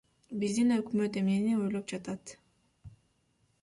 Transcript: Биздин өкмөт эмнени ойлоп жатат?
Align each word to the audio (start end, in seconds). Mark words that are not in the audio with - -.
Биздин 0.43 0.75
өкмөт 0.77 1.21
эмнени 1.23 1.53
ойлоп 1.61 1.95
жатат? 1.95 2.37